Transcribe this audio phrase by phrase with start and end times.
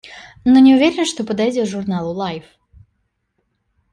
[0.43, 2.43] Но не уверен, что подойдет журналу «Лайф».